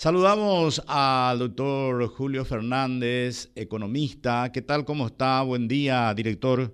Saludamos 0.00 0.80
al 0.86 1.40
doctor 1.40 2.06
Julio 2.06 2.44
Fernández, 2.44 3.50
economista. 3.56 4.48
¿Qué 4.52 4.62
tal? 4.62 4.84
¿Cómo 4.84 5.08
está? 5.08 5.42
Buen 5.42 5.66
día, 5.66 6.14
director. 6.14 6.72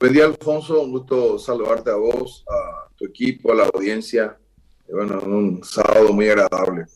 Buen 0.00 0.12
día, 0.14 0.24
Alfonso. 0.24 0.80
Un 0.80 0.92
gusto 0.92 1.38
saludarte 1.38 1.90
a 1.90 1.96
vos, 1.96 2.46
a 2.48 2.88
tu 2.96 3.04
equipo, 3.04 3.52
a 3.52 3.56
la 3.56 3.64
audiencia. 3.64 4.38
Bueno, 4.90 5.20
un 5.20 5.62
sábado 5.62 6.14
muy 6.14 6.30
agradable. 6.30 6.86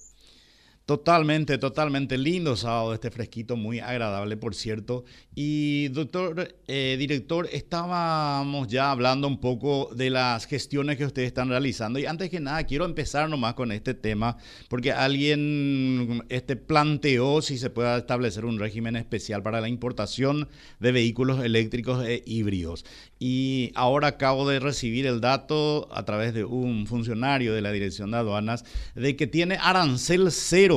Totalmente, 0.84 1.58
totalmente 1.58 2.18
lindo 2.18 2.56
sábado, 2.56 2.92
este 2.92 3.12
fresquito, 3.12 3.54
muy 3.54 3.78
agradable, 3.78 4.36
por 4.36 4.52
cierto. 4.52 5.04
Y 5.32 5.86
doctor, 5.88 6.56
eh, 6.66 6.96
director, 6.98 7.48
estábamos 7.52 8.66
ya 8.66 8.90
hablando 8.90 9.28
un 9.28 9.38
poco 9.38 9.90
de 9.94 10.10
las 10.10 10.44
gestiones 10.46 10.96
que 10.96 11.06
ustedes 11.06 11.28
están 11.28 11.50
realizando. 11.50 12.00
Y 12.00 12.06
antes 12.06 12.30
que 12.30 12.40
nada, 12.40 12.64
quiero 12.64 12.84
empezar 12.84 13.30
nomás 13.30 13.54
con 13.54 13.70
este 13.70 13.94
tema, 13.94 14.38
porque 14.68 14.90
alguien 14.90 16.24
este, 16.28 16.56
planteó 16.56 17.42
si 17.42 17.58
se 17.58 17.70
puede 17.70 17.96
establecer 17.98 18.44
un 18.44 18.58
régimen 18.58 18.96
especial 18.96 19.40
para 19.40 19.60
la 19.60 19.68
importación 19.68 20.48
de 20.80 20.90
vehículos 20.90 21.44
eléctricos 21.44 22.04
e 22.04 22.24
híbridos. 22.26 22.84
Y 23.20 23.70
ahora 23.76 24.08
acabo 24.08 24.48
de 24.48 24.58
recibir 24.58 25.06
el 25.06 25.20
dato 25.20 25.88
a 25.92 26.04
través 26.04 26.34
de 26.34 26.44
un 26.44 26.88
funcionario 26.88 27.54
de 27.54 27.62
la 27.62 27.70
Dirección 27.70 28.10
de 28.10 28.16
Aduanas 28.16 28.64
de 28.96 29.14
que 29.14 29.28
tiene 29.28 29.58
arancel 29.60 30.32
cero 30.32 30.71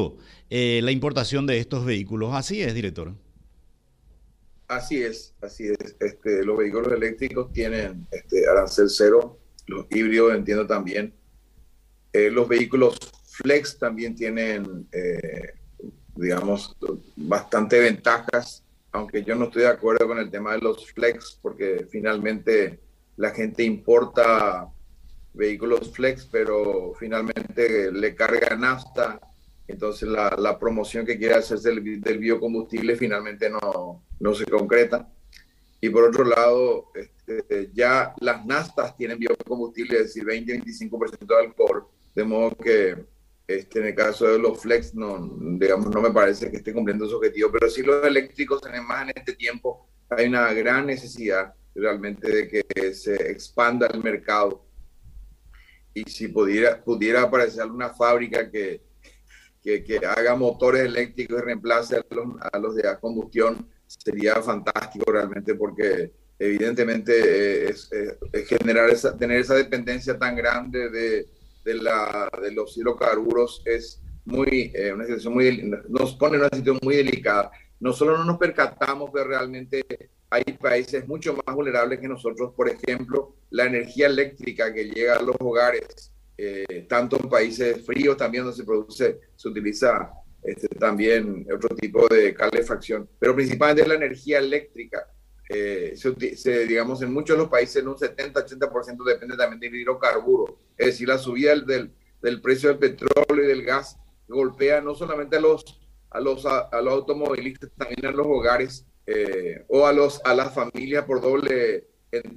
eh, 0.50 0.80
la 0.84 0.92
importación 0.92 1.46
de 1.46 1.60
estos 1.60 1.86
vehículos. 1.86 2.34
Así 2.34 2.62
es, 2.62 2.74
director. 2.74 3.14
Así 4.68 5.02
es, 5.02 5.34
así 5.42 5.68
es. 5.68 5.96
Este, 6.00 6.44
los 6.44 6.58
vehículos 6.58 6.92
eléctricos 6.92 7.52
tienen 7.54 8.08
este, 8.12 8.48
arancel 8.48 8.90
cero, 8.90 9.40
los 9.68 9.86
híbridos 9.92 10.36
entiendo 10.36 10.66
también. 10.66 11.14
Eh, 12.14 12.32
los 12.32 12.48
vehículos 12.48 12.98
flex 13.28 13.78
también 13.78 14.16
tienen, 14.16 14.88
eh, 14.92 15.54
digamos, 16.16 16.76
bastante 17.16 17.80
ventajas 17.80 18.66
aunque 18.96 19.24
yo 19.24 19.36
no 19.36 19.46
estoy 19.46 19.64
de 19.64 19.70
acuerdo 19.70 20.08
con 20.08 20.18
el 20.18 20.32
tema 20.32 20.54
de 20.54 20.60
los 20.60 20.92
flex, 20.94 21.38
porque 21.42 21.86
finalmente 21.92 22.80
la 23.18 23.32
gente 23.32 23.64
importa 23.64 24.70
vehículos 25.34 25.92
flex, 25.92 26.26
pero 26.26 26.94
finalmente 26.98 27.92
le 27.92 28.16
carga 28.16 28.56
nafta, 28.56 29.20
entonces 29.68 30.08
la, 30.08 30.60
promoción 30.60 31.06
que 31.06 31.18
quiere 31.18 31.36
hacerse 31.36 31.70
del, 31.70 32.02
del, 32.02 32.18
biocombustible 32.20 32.96
finalmente 32.96 33.50
no, 33.50 34.04
no 34.20 34.36
se 34.36 34.46
concreta. 34.46 35.10
Y 35.82 35.90
por 35.90 36.04
otro 36.06 36.24
lado, 36.24 36.92
este, 36.96 37.72
ya 37.74 38.14
las 38.20 38.46
naftas 38.46 38.96
tienen 38.96 39.20
biocombustible, 39.20 39.98
es 39.98 40.04
decir, 40.06 40.24
20-25% 40.26 41.26
de 41.26 41.36
alcohol, 41.36 41.88
de 42.16 42.24
modo 42.24 42.56
que 42.56 43.06
este, 43.48 43.80
en 43.80 43.86
el 43.88 43.96
caso 43.96 44.26
de 44.26 44.40
los 44.40 44.60
flex, 44.60 44.96
no, 44.96 45.38
digamos, 45.40 45.90
no 45.90 46.02
me 46.02 46.12
parece 46.12 46.50
que 46.50 46.58
esté 46.58 46.74
cumpliendo 46.74 47.08
su 47.08 47.18
objetivo, 47.18 47.52
pero 47.52 47.70
sí 47.70 47.84
los 47.84 48.04
eléctricos, 48.06 48.62
más 48.88 49.04
en 49.04 49.14
este 49.16 49.34
tiempo, 49.34 49.88
hay 50.10 50.28
una 50.28 50.52
gran 50.54 50.88
necesidad 50.88 51.54
realmente 51.76 52.32
de 52.32 52.48
que 52.48 52.94
se 52.94 53.32
expanda 53.32 53.88
el 53.88 54.02
mercado. 54.02 54.66
Y 55.94 56.04
si 56.10 56.28
pudiera, 56.28 56.84
pudiera 56.84 57.24
aparecer 57.24 57.62
alguna 57.62 57.90
fábrica 57.90 58.50
que, 58.50 58.82
que, 59.66 59.84
que 59.84 59.98
haga 60.06 60.36
motores 60.36 60.86
eléctricos 60.86 61.40
y 61.40 61.44
reemplace 61.44 61.96
a 61.96 62.06
los, 62.12 62.28
a 62.40 62.60
los 62.60 62.76
de 62.76 62.84
combustión, 63.02 63.68
sería 63.88 64.36
fantástico 64.36 65.12
realmente 65.12 65.56
porque 65.56 66.12
evidentemente 66.38 67.72
es, 67.72 67.90
es 67.92 68.48
generar 68.48 68.92
esa, 68.92 69.18
tener 69.18 69.40
esa 69.40 69.56
dependencia 69.56 70.20
tan 70.20 70.36
grande 70.36 70.90
de, 70.92 71.28
de, 71.64 71.74
la, 71.74 72.30
de 72.44 72.52
los 72.52 72.78
hidrocarburos 72.78 73.64
es 73.66 74.04
muy, 74.24 74.72
eh, 74.76 74.94
una 74.94 75.06
situación 75.06 75.34
muy, 75.34 75.72
nos 75.90 76.16
pone 76.16 76.36
en 76.36 76.42
una 76.42 76.50
situación 76.50 76.80
muy 76.84 76.98
delicada. 76.98 77.52
No 77.80 77.92
solo 77.92 78.18
no 78.18 78.24
nos 78.24 78.38
percatamos 78.38 79.12
que 79.12 79.24
realmente 79.24 79.84
hay 80.30 80.44
países 80.44 81.08
mucho 81.08 81.36
más 81.46 81.56
vulnerables 81.56 82.00
que 82.00 82.08
nosotros, 82.08 82.54
por 82.56 82.70
ejemplo, 82.70 83.36
la 83.50 83.66
energía 83.66 84.08
eléctrica 84.08 84.72
que 84.72 84.86
llega 84.86 85.16
a 85.16 85.22
los 85.22 85.36
hogares, 85.40 86.12
eh, 86.38 86.86
tanto 86.90 87.18
en 87.18 87.30
países 87.30 87.86
fríos 87.86 88.18
también 88.18 88.44
donde 88.44 88.58
se 88.58 88.64
produce, 88.64 89.20
se 89.36 89.48
utiliza 89.48 90.12
este, 90.44 90.68
también 90.68 91.48
otro 91.54 91.76
tipo 91.76 92.08
de 92.08 92.34
calefacción, 92.34 93.10
pero 93.18 93.36
principalmente 93.36 93.88
la 93.88 93.96
energía 93.96 94.40
eléctrica 94.40 95.08
eh, 95.48 95.96
se, 95.96 96.66
digamos, 96.66 97.02
en 97.02 97.14
muchos 97.14 97.38
de 97.38 97.44
los 97.44 97.52
países 97.52 97.78
en 97.78 97.88
un 97.88 97.96
70-80% 97.96 99.04
depende 99.04 99.38
también 99.38 99.60
del 99.60 99.82
hidrocarburo. 99.82 100.60
Es 100.78 100.88
decir, 100.88 101.08
la 101.08 101.18
subida 101.18 101.56
del, 101.56 101.92
del, 102.22 102.42
precio 102.42 102.70
del 102.70 102.80
petróleo 102.80 103.44
y 103.44 103.48
del 103.48 103.64
gas 103.64 103.98
golpea 104.28 104.82
no 104.82 104.96
solamente 104.96 105.38
a 105.38 105.42
los, 105.42 105.64
a 106.10 106.20
los, 106.20 106.46
a, 106.46 106.82
los 106.82 106.94
automovilistas, 106.94 107.70
también 107.78 108.08
a 108.08 108.12
los 108.12 108.26
hogares 108.26 108.86
eh, 109.06 109.64
o 109.68 109.86
a, 109.86 109.94
los, 109.94 110.20
a 110.26 110.34
las 110.34 110.54
familias 110.54 111.06
por 111.06 111.22
doble, 111.22 111.88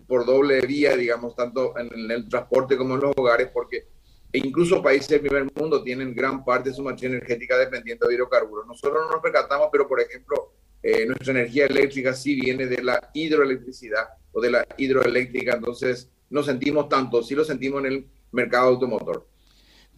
por 0.06 0.27
doble 0.27 0.61
vía, 0.62 0.97
digamos, 0.97 1.34
tanto 1.34 1.75
en, 1.79 2.11
el 2.11 2.29
transporte 2.29 2.77
como 2.77 2.95
en 2.95 3.01
los 3.03 3.12
hogares, 3.17 3.49
porque 3.53 3.87
incluso 4.33 4.83
países 4.83 5.09
del 5.09 5.21
primer 5.21 5.47
mundo 5.55 5.83
tienen 5.83 6.15
gran 6.15 6.45
parte 6.45 6.71
de 6.71 6.75
su 6.75 6.83
matriz 6.83 7.11
energética 7.11 7.56
dependiente 7.56 8.06
de 8.06 8.15
hidrocarburos. 8.15 8.67
Nosotros 8.67 9.05
no 9.05 9.12
nos 9.12 9.23
percatamos, 9.23 9.69
pero 9.71 9.89
por 9.89 10.01
ejemplo, 10.01 10.53
eh, 10.83 11.06
nuestra 11.06 11.33
energía 11.33 11.67
eléctrica 11.67 12.15
sí 12.15 12.34
viene 12.34 12.67
de 12.67 12.83
la 12.83 13.11
hidroelectricidad 13.15 14.09
o 14.33 14.41
de 14.41 14.51
la 14.51 14.67
hidroeléctrica, 14.77 15.55
entonces 15.55 16.11
no 16.31 16.43
sentimos 16.43 16.89
tanto, 16.89 17.23
sí 17.23 17.35
lo 17.35 17.45
sentimos 17.45 17.85
en 17.85 17.93
el 17.93 18.06
mercado 18.33 18.69
automotor. 18.69 19.27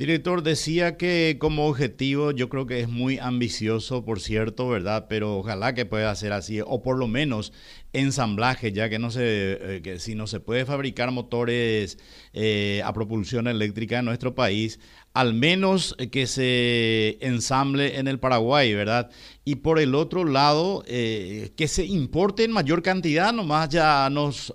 Director, 0.01 0.43
decía 0.43 0.97
que 0.97 1.37
como 1.39 1.69
objetivo 1.69 2.31
yo 2.31 2.49
creo 2.49 2.67
que 2.67 2.81
es 2.81 2.89
muy 2.89 3.19
ambicioso, 3.19 4.03
por 4.03 4.19
cierto, 4.19 4.67
¿verdad? 4.67 5.09
Pero 5.11 5.37
ojalá 5.37 5.75
que 5.75 5.85
pueda 5.85 6.15
ser 6.15 6.33
así, 6.33 6.63
o 6.65 6.81
por 6.81 6.97
lo 6.97 7.07
menos 7.07 7.53
ensamblaje, 7.93 8.73
ya 8.73 8.89
que 8.89 8.99
no 8.99 9.11
se, 9.11 9.77
eh, 9.77 9.83
que 9.83 9.99
si 9.99 10.15
no 10.15 10.27
se 10.27 10.41
puede 10.41 10.65
fabricar 10.65 11.11
motores 11.11 11.99
eh, 12.33 12.83
a 12.85 12.93
propulsión 12.93 13.49
eléctrica 13.49 13.99
en 13.99 14.05
nuestro 14.05 14.35
país, 14.35 14.79
al 15.13 15.35
menos 15.35 15.97
que 16.13 16.29
se 16.29 17.19
ensamble 17.21 17.99
en 17.99 18.07
el 18.07 18.21
Paraguay, 18.21 18.73
¿verdad? 18.75 19.11
Y 19.45 19.57
por 19.57 19.81
el 19.81 19.97
otro 19.97 20.25
lado, 20.25 20.85
eh, 20.87 21.53
que 21.57 21.67
se 21.67 21.85
importe 21.85 22.45
en 22.45 22.53
mayor 22.53 22.83
cantidad, 22.83 23.33
nomás 23.33 23.71
ya 23.71 24.09
nos, 24.09 24.55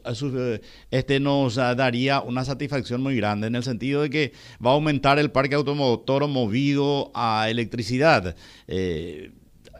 este, 0.91 1.19
nos 1.19 1.55
daría 1.55 2.21
una 2.21 2.45
satisfacción 2.45 3.01
muy 3.01 3.17
grande 3.17 3.47
en 3.47 3.55
el 3.55 3.63
sentido 3.63 4.03
de 4.03 4.09
que 4.09 4.31
va 4.65 4.71
a 4.71 4.73
aumentar 4.75 5.19
el 5.19 5.31
parque 5.31 5.55
automotor 5.55 6.25
movido 6.27 7.11
a 7.13 7.49
electricidad 7.49 8.35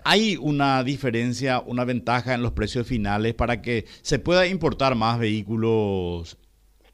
hay 0.07 0.37
una 0.39 0.83
diferencia, 0.83 1.59
una 1.61 1.83
ventaja 1.83 2.35
en 2.35 2.43
los 2.43 2.51
precios 2.51 2.85
finales 2.85 3.33
para 3.33 3.63
que 3.63 3.85
se 4.03 4.19
pueda 4.19 4.45
importar 4.45 4.93
más 4.93 5.17
vehículos 5.17 6.37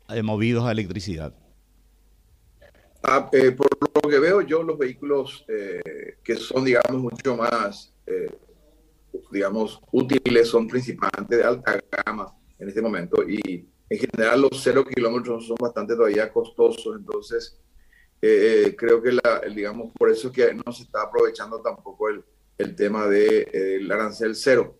eh, 0.07 0.23
movidos 0.23 0.65
a 0.65 0.71
electricidad? 0.71 1.35
Ah, 3.03 3.29
eh, 3.33 3.51
por 3.51 3.67
lo 4.01 4.09
que 4.09 4.17
veo 4.17 4.39
yo, 4.41 4.63
los 4.63 4.77
vehículos 4.77 5.43
eh, 5.49 6.19
que 6.23 6.37
son, 6.37 6.63
digamos, 6.63 7.01
mucho 7.01 7.35
más, 7.35 7.93
digamos, 9.29 9.81
útiles 9.91 10.47
son 10.47 10.67
principalmente 10.67 11.35
de 11.35 11.43
alta 11.43 11.79
gama 12.05 12.33
en 12.59 12.69
este 12.69 12.81
momento 12.81 13.27
y 13.27 13.67
en 13.89 13.99
general 13.99 14.41
los 14.41 14.61
cero 14.63 14.85
kilómetros 14.85 15.47
son 15.47 15.57
bastante 15.59 15.95
todavía 15.95 16.31
costosos, 16.31 16.95
entonces 16.97 17.57
creo 18.21 19.01
que, 19.01 19.11
la, 19.11 19.41
digamos, 19.53 19.91
por 19.97 20.09
eso 20.09 20.31
que 20.31 20.53
no 20.53 20.71
se 20.71 20.83
está 20.83 21.01
aprovechando 21.01 21.61
tampoco 21.61 22.09
el, 22.09 22.23
el 22.61 22.75
tema 22.75 23.07
del 23.07 23.47
de, 23.51 23.93
arancel 23.93 24.35
cero. 24.35 24.77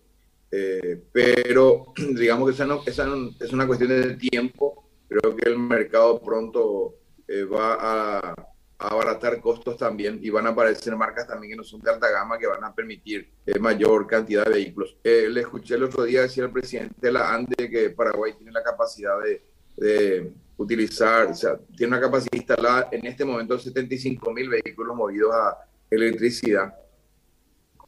Eh, 0.50 1.02
pero 1.12 1.92
digamos 2.14 2.48
que 2.48 2.54
esa, 2.54 2.66
no, 2.66 2.82
esa 2.86 3.08
es 3.40 3.52
una 3.52 3.66
cuestión 3.66 3.90
de 3.90 4.16
tiempo. 4.16 4.88
Creo 5.08 5.36
que 5.36 5.48
el 5.48 5.58
mercado 5.58 6.20
pronto 6.20 6.94
eh, 7.28 7.44
va 7.44 7.76
a, 7.80 8.34
abaratar 8.78 9.40
costos 9.40 9.76
también 9.76 10.18
y 10.20 10.28
van 10.30 10.44
a 10.48 10.50
aparecer 10.50 10.96
marcas 10.96 11.28
también 11.28 11.52
que 11.52 11.56
no 11.56 11.62
son 11.62 11.80
de 11.80 11.88
alta 11.88 12.10
gama 12.10 12.36
que 12.36 12.48
van 12.48 12.64
a 12.64 12.74
permitir 12.74 13.30
eh, 13.46 13.56
mayor 13.60 14.08
cantidad 14.08 14.44
de 14.44 14.50
vehículos. 14.50 14.96
le 15.04 15.40
escuché 15.40 15.76
el 15.76 15.84
otro 15.84 16.02
día 16.02 16.22
decir 16.22 16.42
al 16.42 16.50
presidente 16.50 16.96
de 17.00 17.12
la 17.12 17.32
ANDE 17.32 17.70
que 17.70 17.90
Paraguay 17.90 18.32
tiene 18.36 18.50
la 18.50 18.60
capacidad 18.60 19.20
de, 19.22 19.40
de 19.76 20.32
utilizar, 20.56 21.26
o 21.26 21.34
sea, 21.34 21.56
tiene 21.76 21.96
una 21.96 22.00
capacidad 22.00 22.32
instalada 22.32 22.88
en 22.90 23.06
este 23.06 23.24
momento 23.24 23.54
de 23.54 23.60
75 23.60 24.32
mil 24.32 24.48
vehículos 24.48 24.96
movidos 24.96 25.32
a 25.32 25.58
electricidad 25.88 26.74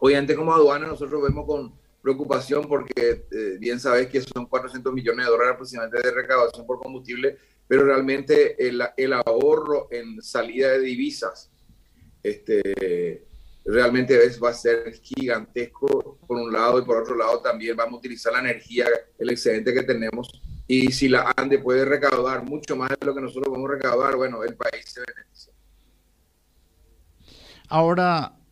Obviamente 0.04 0.36
como 0.36 0.52
aduana 0.52 0.86
nosotros 0.86 1.22
vemos 1.22 1.46
con 1.46 1.72
preocupación 2.02 2.68
porque 2.68 3.26
eh, 3.32 3.56
bien 3.58 3.80
sabes 3.80 4.08
que 4.08 4.20
son 4.20 4.44
400 4.44 4.92
millones 4.92 5.24
de 5.24 5.32
dólares 5.32 5.54
aproximadamente 5.54 6.06
de 6.06 6.14
recaudación 6.14 6.66
por 6.66 6.78
combustible, 6.78 7.38
pero 7.66 7.86
realmente 7.86 8.68
el, 8.68 8.82
el 8.98 9.12
ahorro 9.14 9.88
en 9.90 10.20
salida 10.20 10.72
de 10.72 10.80
divisas 10.80 11.50
este, 12.22 13.26
realmente 13.64 14.18
va 14.44 14.50
a 14.50 14.52
ser 14.52 14.92
gigantesco 14.92 16.18
por 16.26 16.36
un 16.36 16.52
lado 16.52 16.80
y 16.80 16.84
por 16.84 16.98
otro 16.98 17.16
lado 17.16 17.40
también 17.40 17.74
vamos 17.74 17.94
a 17.94 17.96
utilizar 17.96 18.34
la 18.34 18.40
energía, 18.40 18.84
el 19.18 19.30
excedente 19.30 19.72
que 19.72 19.84
tenemos 19.84 20.28
y 20.66 20.92
si 20.92 21.08
la 21.08 21.32
ANDE 21.34 21.60
puede 21.60 21.86
recaudar 21.86 22.44
mucho 22.44 22.76
más 22.76 22.90
de 22.90 23.06
lo 23.06 23.14
que 23.14 23.22
nosotros 23.22 23.48
podemos 23.48 23.70
recaudar, 23.70 24.16
bueno, 24.16 24.44
el 24.44 24.54
país 24.54 24.84
se 24.84 25.00
beneficia. 25.00 25.54
Ahora 27.70 28.43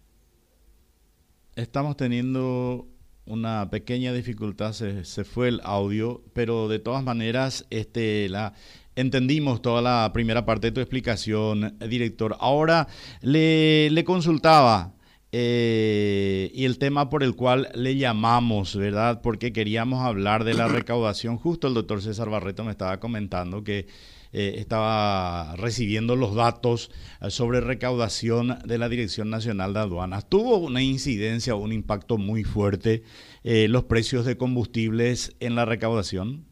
estamos 1.57 1.97
teniendo 1.97 2.89
una 3.25 3.71
pequeña 3.71 4.13
dificultad, 4.13 4.73
se, 4.73 5.25
fue 5.25 5.49
el 5.49 5.61
audio, 5.65 6.23
pero 6.33 6.69
de 6.69 6.79
todas 6.79 7.05
maneras, 7.05 7.67
este, 7.71 8.29
la, 8.29 8.55
entendimos 8.97 9.63
toda 9.63 9.81
la 9.81 10.11
primera 10.13 10.45
parte 10.45 10.69
de 10.69 10.73
tu 10.73 10.81
explicación, 10.81 11.77
director. 11.89 12.37
Ahora 12.41 12.89
le, 13.21 13.91
le 13.91 14.05
consultaba. 14.05 14.95
Eh, 15.35 16.51
y 16.53 16.67
el 16.67 16.77
tema 16.77 17.09
por 17.09 17.23
el 17.23 17.35
cual 17.35 17.71
le 17.75 17.97
llamamos, 17.97 18.77
¿verdad? 18.77 19.23
Porque 19.23 19.51
queríamos 19.51 20.03
hablar 20.03 20.45
de 20.45 20.53
la 20.53 20.69
recaudación. 20.69 21.39
Justo 21.39 21.69
el 21.69 21.73
doctor 21.73 22.03
César 22.03 22.29
Barreto 22.29 22.65
me 22.65 22.71
estaba 22.71 23.01
comentando 23.01 23.65
que 23.65 23.87
eh, 24.35 24.55
estaba 24.57 25.55
recibiendo 25.57 26.17
los 26.17 26.35
datos 26.35 26.91
eh, 27.21 27.31
sobre 27.31 27.61
recaudación 27.61 28.59
de 28.65 28.79
la 28.79 28.89
Dirección 28.89 29.29
Nacional 29.29 29.75
de 29.75 29.81
Aduanas. 29.81 30.27
Tuvo 30.27 30.57
una 30.57 30.83
incidencia, 30.83 31.55
un 31.55 31.71
impacto 31.71 32.17
muy 32.17 32.43
fuerte 32.43 33.03
eh, 33.45 33.69
los 33.69 33.85
precios 33.85 34.25
de 34.25 34.39
combustibles 34.39 35.37
en 35.41 35.55
la 35.55 35.67
recaudación. 35.67 36.47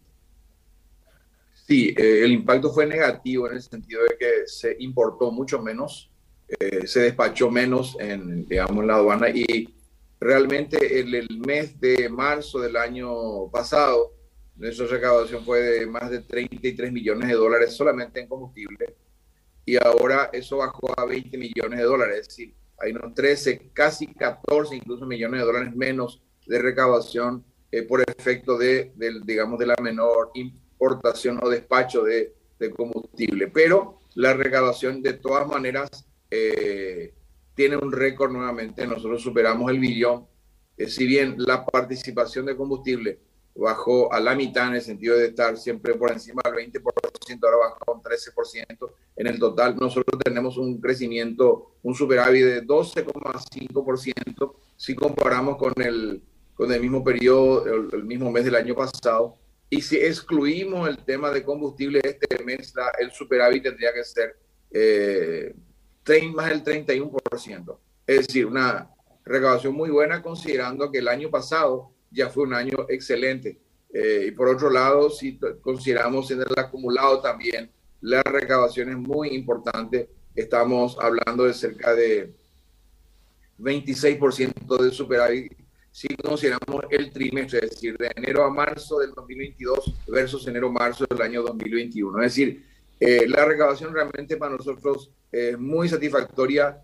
Sí, 1.54 1.94
el 1.96 2.32
impacto 2.32 2.70
fue 2.70 2.84
negativo 2.84 3.48
en 3.48 3.54
el 3.54 3.62
sentido 3.62 4.02
de 4.02 4.16
que 4.18 4.46
se 4.46 4.76
importó 4.80 5.30
mucho 5.30 5.62
menos, 5.62 6.10
se 6.84 6.98
despachó 6.98 7.48
menos 7.48 7.96
en, 8.00 8.44
digamos, 8.46 8.80
en 8.80 8.86
la 8.88 8.96
aduana 8.96 9.28
y 9.28 9.72
realmente 10.18 10.98
en 10.98 11.14
el 11.14 11.28
mes 11.46 11.80
de 11.80 12.08
marzo 12.08 12.58
del 12.58 12.76
año 12.76 13.48
pasado 13.52 14.19
nuestra 14.60 14.86
recaudación 14.86 15.42
fue 15.42 15.60
de 15.60 15.86
más 15.86 16.10
de 16.10 16.20
33 16.20 16.92
millones 16.92 17.28
de 17.28 17.34
dólares 17.34 17.72
solamente 17.72 18.20
en 18.20 18.28
combustible. 18.28 18.94
Y 19.64 19.76
ahora 19.76 20.28
eso 20.34 20.58
bajó 20.58 20.92
a 21.00 21.06
20 21.06 21.38
millones 21.38 21.78
de 21.78 21.84
dólares, 21.84 22.18
es 22.20 22.28
decir, 22.28 22.54
hay 22.78 22.92
unos 22.92 23.14
13, 23.14 23.70
casi 23.72 24.08
14 24.08 24.76
incluso 24.76 25.06
millones 25.06 25.40
de 25.40 25.46
dólares 25.46 25.74
menos 25.74 26.22
de 26.46 26.58
recaudación 26.58 27.42
eh, 27.72 27.84
por 27.84 28.02
efecto 28.02 28.58
de, 28.58 28.92
digamos, 29.24 29.58
de 29.58 29.66
la 29.66 29.76
menor 29.80 30.30
importación 30.34 31.40
o 31.42 31.48
despacho 31.48 32.02
de, 32.02 32.34
combustible. 32.76 33.48
Pero 33.48 33.98
la 34.14 34.34
recaudación 34.34 35.02
de 35.02 35.14
todas 35.14 35.48
maneras 35.48 35.88
eh, 36.30 37.14
tiene 37.54 37.78
un 37.78 37.92
récord 37.92 38.30
nuevamente, 38.30 38.86
nosotros 38.86 39.22
superamos 39.22 39.70
el 39.70 39.78
billón, 39.78 40.26
eh, 40.76 40.86
si 40.86 41.06
bien 41.06 41.36
la 41.38 41.64
participación 41.64 42.44
de 42.44 42.56
combustible 42.56 43.29
bajó 43.55 44.12
a 44.12 44.20
la 44.20 44.35
mitad 44.35 44.69
en 44.69 44.75
el 44.75 44.82
sentido 44.82 45.17
de 45.17 45.26
estar 45.26 45.56
siempre 45.56 45.94
por 45.94 46.12
encima 46.12 46.43
del 46.44 46.55
20%, 46.55 46.82
ahora 47.43 47.56
bajó 47.56 47.94
un 47.94 48.02
13% 48.02 48.93
en 49.17 49.26
el 49.26 49.38
total. 49.38 49.76
Nosotros 49.76 50.20
tenemos 50.25 50.56
un 50.56 50.81
crecimiento, 50.81 51.73
un 51.82 51.94
superávit 51.94 52.44
de 52.44 52.67
12,5% 52.67 54.55
si 54.76 54.94
comparamos 54.94 55.58
con 55.58 55.75
el, 55.76 56.23
con 56.55 56.73
el 56.73 56.81
mismo 56.81 57.05
periodo, 57.05 57.67
el, 57.93 58.05
mismo 58.05 58.31
mes 58.31 58.47
del 58.47 58.55
año 58.55 58.75
pasado. 58.75 59.37
Y 59.69 59.82
si 59.82 59.97
excluimos 59.97 60.88
el 60.88 60.97
tema 61.05 61.31
de 61.31 61.44
combustible, 61.44 62.00
este 62.02 62.43
mes 62.44 62.73
el 62.99 63.11
superávit 63.11 63.62
tendría 63.62 63.93
que 63.93 64.05
ser 64.05 64.37
eh, 64.70 65.55
más 66.32 66.49
del 66.49 66.64
31%. 66.64 67.79
Es 68.06 68.26
decir, 68.26 68.47
una 68.47 68.91
recaudación 69.25 69.75
muy 69.75 69.91
buena 69.91 70.23
considerando 70.23 70.91
que 70.91 70.99
el 70.99 71.08
año 71.08 71.31
pasado 71.31 71.93
ya 72.10 72.28
fue 72.28 72.44
un 72.44 72.54
año 72.54 72.86
excelente. 72.88 73.58
Eh, 73.92 74.26
y 74.28 74.30
por 74.32 74.48
otro 74.48 74.70
lado, 74.70 75.10
si 75.10 75.38
consideramos 75.60 76.30
en 76.30 76.40
el 76.40 76.58
acumulado 76.58 77.20
también, 77.20 77.70
la 78.00 78.22
recaudación 78.22 78.90
es 78.90 78.96
muy 78.96 79.28
importante. 79.30 80.08
Estamos 80.34 80.96
hablando 81.00 81.44
de 81.44 81.54
cerca 81.54 81.94
de 81.94 82.32
26% 83.58 84.82
de 84.82 84.90
superávit 84.90 85.60
si 85.92 86.08
consideramos 86.16 86.84
el 86.90 87.10
trimestre, 87.12 87.60
es 87.64 87.70
decir, 87.70 87.96
de 87.98 88.10
enero 88.14 88.44
a 88.44 88.50
marzo 88.50 89.00
del 89.00 89.10
2022 89.10 89.94
versus 90.06 90.46
enero 90.46 90.68
a 90.68 90.72
marzo 90.72 91.04
del 91.04 91.20
año 91.20 91.42
2021. 91.42 92.22
Es 92.22 92.34
decir, 92.34 92.64
eh, 93.00 93.26
la 93.26 93.44
recaudación 93.44 93.92
realmente 93.92 94.36
para 94.36 94.56
nosotros 94.56 95.10
es 95.32 95.58
muy 95.58 95.88
satisfactoria, 95.88 96.80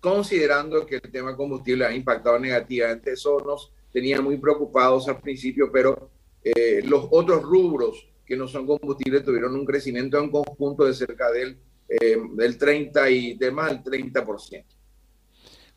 considerando 0.00 0.84
que 0.84 0.96
el 0.96 1.10
tema 1.10 1.34
combustible 1.34 1.86
ha 1.86 1.94
impactado 1.94 2.38
negativamente. 2.38 3.12
Eso 3.12 3.40
nos 3.40 3.72
tenían 3.96 4.22
muy 4.22 4.36
preocupados 4.36 5.08
al 5.08 5.22
principio, 5.22 5.70
pero 5.72 6.10
eh, 6.44 6.82
los 6.84 7.08
otros 7.10 7.42
rubros 7.42 8.06
que 8.26 8.36
no 8.36 8.46
son 8.46 8.66
combustibles 8.66 9.24
tuvieron 9.24 9.54
un 9.54 9.64
crecimiento 9.64 10.18
en 10.18 10.30
conjunto 10.30 10.84
de 10.84 10.92
cerca 10.92 11.32
del, 11.32 11.56
eh, 11.88 12.18
del 12.34 12.58
30 12.58 13.08
y 13.08 13.38
de 13.38 13.50
más 13.50 13.70
del 13.70 14.12
30%. 14.12 14.64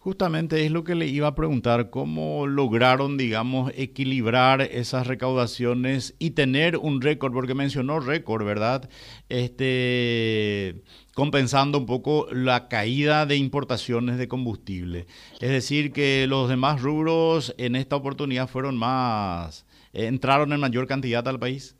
Justamente 0.02 0.66
es 0.66 0.72
lo 0.72 0.86
que 0.86 0.96
le 0.96 1.08
iba 1.08 1.28
a 1.28 1.36
preguntar, 1.36 1.90
¿cómo 1.90 2.48
lograron, 2.48 3.18
digamos, 3.18 3.74
equilibrar 3.76 4.62
esas 4.62 5.08
recaudaciones 5.08 6.16
y 6.20 6.32
tener 6.32 6.78
un 6.78 7.02
récord? 7.02 7.34
Porque 7.34 7.54
mencionó 7.54 8.00
récord, 8.00 8.46
¿verdad? 8.46 8.90
Este, 9.28 10.84
compensando 11.14 11.78
un 11.78 11.86
poco 11.86 12.28
la 12.32 12.70
caída 12.70 13.26
de 13.26 13.36
importaciones 13.36 14.18
de 14.18 14.30
combustible. 14.30 15.06
Es 15.42 15.50
decir, 15.50 15.92
que 15.92 16.28
los 16.30 16.48
demás 16.48 16.82
rubros 16.82 17.54
en 17.58 17.76
esta 17.76 17.98
oportunidad 17.98 18.48
fueron 18.48 18.78
más, 18.78 19.66
entraron 19.92 20.54
en 20.54 20.62
mayor 20.62 20.88
cantidad 20.88 21.28
al 21.28 21.40
país. 21.40 21.76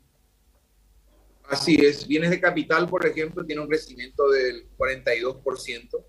Así 1.48 1.74
es, 1.76 2.06
bienes 2.06 2.28
de 2.28 2.38
capital, 2.38 2.86
por 2.86 3.06
ejemplo, 3.06 3.46
tiene 3.46 3.62
un 3.62 3.68
crecimiento 3.68 4.30
del 4.30 4.68
42%. 4.76 6.04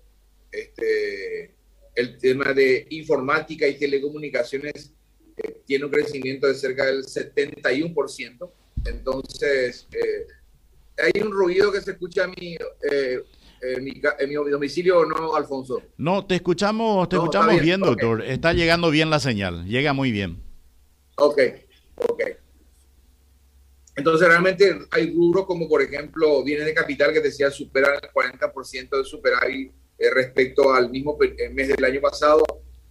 Este, 0.52 1.61
el 1.94 2.18
tema 2.18 2.52
de 2.52 2.86
informática 2.90 3.66
y 3.66 3.78
telecomunicaciones 3.78 4.92
eh, 5.36 5.62
tiene 5.66 5.84
un 5.84 5.90
crecimiento 5.90 6.46
de 6.46 6.54
cerca 6.54 6.86
del 6.86 7.04
71%. 7.04 8.50
Entonces, 8.86 9.86
eh, 9.92 10.26
hay 10.98 11.22
un 11.22 11.32
ruido 11.32 11.70
que 11.70 11.80
se 11.80 11.92
escucha 11.92 12.24
a 12.24 12.28
mí, 12.28 12.56
eh, 12.90 13.22
en, 13.60 13.84
mi, 13.84 14.00
en, 14.18 14.28
mi, 14.28 14.34
domicilio 14.34 15.00
o 15.00 15.06
no, 15.06 15.34
Alfonso. 15.34 15.82
No, 15.96 16.26
te 16.26 16.36
escuchamos, 16.36 17.08
te 17.08 17.16
escuchamos 17.16 17.60
bien, 17.60 17.80
doctor. 17.80 18.22
Está 18.22 18.52
llegando 18.52 18.90
bien 18.90 19.10
la 19.10 19.20
señal, 19.20 19.66
llega 19.66 19.92
muy 19.92 20.10
bien. 20.10 20.42
Ok, 21.16 21.40
ok. 21.96 22.22
Entonces, 23.94 24.26
realmente 24.26 24.74
hay 24.90 25.12
rubros 25.12 25.46
como, 25.46 25.68
por 25.68 25.82
ejemplo, 25.82 26.42
bienes 26.42 26.64
de 26.64 26.74
capital 26.74 27.12
que 27.12 27.20
decía 27.20 27.50
superan 27.50 27.94
el 28.02 28.10
40% 28.10 28.96
de 28.96 29.04
superávit 29.04 29.72
eh, 29.98 30.10
respecto 30.10 30.72
al 30.72 30.90
mismo 30.90 31.16
eh, 31.22 31.48
mes 31.50 31.68
del 31.68 31.84
año 31.84 32.00
pasado. 32.00 32.42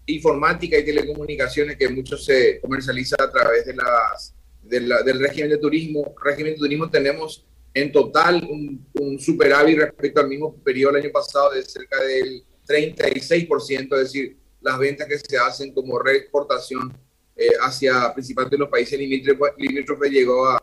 Informática 0.05 0.77
y 0.77 0.85
telecomunicaciones, 0.85 1.77
que 1.77 1.89
mucho 1.89 2.17
se 2.17 2.59
comercializa 2.59 3.15
a 3.19 3.31
través 3.31 3.65
de 3.65 3.75
las, 3.75 4.33
del 4.61 5.19
régimen 5.19 5.49
de 5.49 5.57
turismo. 5.57 6.15
Régimen 6.23 6.53
de 6.53 6.59
turismo 6.59 6.89
tenemos 6.89 7.45
en 7.73 7.91
total 7.91 8.47
un, 8.49 8.85
un, 8.93 9.19
superávit 9.19 9.77
respecto 9.77 10.19
al 10.19 10.27
mismo 10.27 10.55
periodo 10.57 10.93
del 10.93 11.03
año 11.03 11.11
pasado 11.13 11.51
de 11.51 11.63
cerca 11.63 12.03
del 12.03 12.43
36%, 12.67 13.83
es 13.83 13.89
decir, 13.89 14.37
las 14.61 14.77
ventas 14.77 15.07
que 15.07 15.17
se 15.17 15.37
hacen 15.37 15.73
como 15.73 15.97
reexportación 15.99 16.93
eh, 17.35 17.49
hacia 17.61 18.13
principalmente 18.13 18.57
los 18.57 18.69
países 18.69 18.99
limítrofes 18.99 20.11
llegó 20.11 20.47
a, 20.47 20.59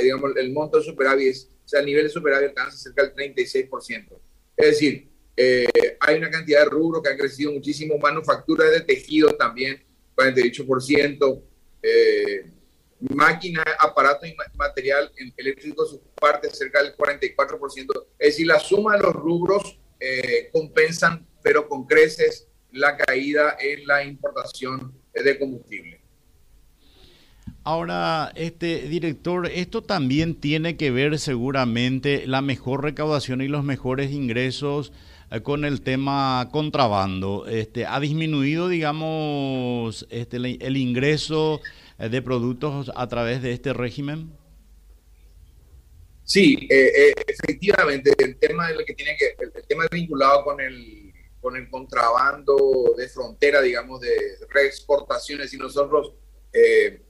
digamos, 0.00 0.36
el 0.36 0.52
monto 0.52 0.78
de 0.78 0.84
superávit, 0.84 1.34
o 1.64 1.68
sea, 1.68 1.80
el 1.80 1.86
nivel 1.86 2.04
de 2.04 2.10
superávit 2.10 2.50
alcanza 2.50 2.76
cerca 2.76 3.02
del 3.02 3.34
36%. 3.34 4.06
Es 4.56 4.66
decir, 4.66 5.08
eh, 5.36 5.96
hay 6.00 6.18
una 6.18 6.30
cantidad 6.30 6.60
de 6.60 6.70
rubros 6.70 7.02
que 7.02 7.10
han 7.10 7.18
crecido 7.18 7.52
muchísimo, 7.52 7.98
manufactura 7.98 8.66
de 8.66 8.82
tejido 8.82 9.32
también, 9.32 9.82
48%, 10.16 11.42
eh, 11.82 12.50
máquinas, 13.00 13.64
aparatos 13.80 14.28
y 14.28 14.36
material 14.56 15.10
eléctrico, 15.36 15.84
su 15.86 16.00
parte 16.14 16.50
cerca 16.50 16.82
del 16.82 16.96
44%. 16.96 18.06
Es 18.18 18.28
decir, 18.28 18.46
la 18.46 18.60
suma 18.60 18.96
de 18.96 19.02
los 19.02 19.12
rubros 19.12 19.78
eh, 19.98 20.50
compensan, 20.52 21.26
pero 21.42 21.68
con 21.68 21.84
creces, 21.84 22.46
la 22.70 22.96
caída 22.96 23.56
en 23.60 23.86
la 23.86 24.04
importación 24.04 24.94
de 25.12 25.38
combustible. 25.38 26.00
Ahora, 27.62 28.30
este 28.34 28.82
director, 28.88 29.46
esto 29.46 29.82
también 29.82 30.34
tiene 30.34 30.76
que 30.76 30.90
ver 30.90 31.18
seguramente 31.18 32.26
la 32.26 32.42
mejor 32.42 32.82
recaudación 32.82 33.40
y 33.40 33.48
los 33.48 33.64
mejores 33.64 34.12
ingresos 34.12 34.92
con 35.42 35.64
el 35.64 35.82
tema 35.82 36.48
contrabando. 36.52 37.46
Este, 37.46 37.86
¿Ha 37.86 37.98
disminuido, 38.00 38.68
digamos, 38.68 40.06
este, 40.10 40.36
el 40.36 40.76
ingreso 40.76 41.60
eh, 41.98 42.08
de 42.08 42.22
productos 42.22 42.90
a 42.94 43.08
través 43.08 43.42
de 43.42 43.52
este 43.52 43.72
régimen? 43.72 44.32
Sí, 46.24 46.66
eh, 46.70 47.12
efectivamente, 47.26 48.12
el 48.18 48.36
tema 48.38 48.68
de 48.68 48.74
lo 48.74 48.84
que 48.84 48.94
tiene 48.94 49.16
que, 49.18 49.36
el, 49.38 49.66
tema 49.66 49.86
vinculado 49.90 50.44
con 50.44 50.60
el, 50.60 51.12
con 51.40 51.56
el 51.56 51.68
contrabando 51.68 52.94
de 52.96 53.08
frontera, 53.08 53.60
digamos, 53.60 54.00
de 54.00 54.16
reexportaciones, 54.50 55.52
y 55.52 55.58
nosotros 55.58 56.12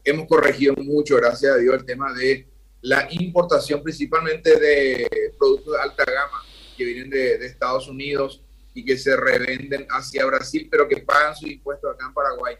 hemos 0.04 0.26
corregido 0.26 0.74
mucho, 0.76 1.16
gracias 1.16 1.52
a 1.52 1.58
Dios, 1.58 1.74
el 1.74 1.84
tema 1.84 2.14
de 2.14 2.48
la 2.80 3.06
importación 3.10 3.82
principalmente 3.82 4.58
de 4.58 5.06
productos 5.38 5.74
de 5.74 5.80
alta 5.80 6.04
gama 6.06 6.42
que 6.74 6.84
vienen 6.84 7.10
de, 7.10 7.34
Estados 7.46 7.88
Unidos 7.88 8.42
y 8.74 8.84
que 8.84 8.96
se 8.96 9.16
revenden 9.16 9.86
hacia 9.90 10.26
Brasil, 10.26 10.68
pero 10.70 10.88
que 10.88 10.98
pagan 10.98 11.34
sus 11.36 11.50
impuestos 11.50 11.94
acá 11.94 12.06
en 12.06 12.14
Paraguay. 12.14 12.56